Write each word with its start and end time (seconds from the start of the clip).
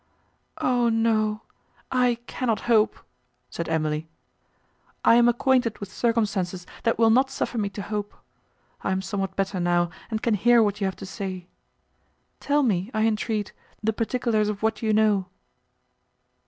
"O 0.59 0.89
no! 0.89 1.43
I 1.91 2.15
cannot 2.25 2.61
hope," 2.61 2.97
said 3.51 3.69
Emily, 3.69 4.09
"I 5.05 5.13
am 5.13 5.27
acquainted 5.29 5.77
with 5.77 5.93
circumstances, 5.93 6.65
that 6.81 6.97
will 6.97 7.11
not 7.11 7.29
suffer 7.29 7.59
me 7.59 7.69
to 7.69 7.83
hope. 7.83 8.15
I 8.83 8.93
am 8.93 9.03
somewhat 9.03 9.35
better 9.35 9.59
now, 9.59 9.91
and 10.09 10.23
can 10.23 10.33
hear 10.33 10.63
what 10.63 10.81
you 10.81 10.85
have 10.87 10.95
to 10.95 11.05
say. 11.05 11.45
Tell 12.39 12.63
me, 12.63 12.89
I 12.95 13.05
entreat, 13.05 13.53
the 13.83 13.93
particulars 13.93 14.49
of 14.49 14.63
what 14.63 14.81
you 14.81 14.91
know." 14.91 15.27